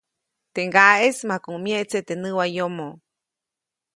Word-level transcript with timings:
Teʼ 0.53 0.65
ŋgaʼeʼis 0.69 1.17
makuʼuŋ 1.27 1.57
myeʼtse 1.63 1.99
teʼ 2.07 2.19
näwayomo. 2.21 2.87